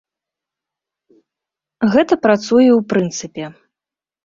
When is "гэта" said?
1.93-2.13